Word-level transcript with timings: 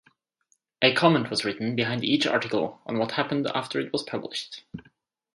A 0.81 0.95
comment 0.95 1.29
was 1.29 1.45
written 1.45 1.75
behind 1.75 2.03
each 2.03 2.25
article 2.25 2.81
on 2.87 2.97
what 2.97 3.11
happened 3.11 3.45
after 3.53 3.79
it 3.79 3.93
was 3.93 4.01
published. 4.01 4.63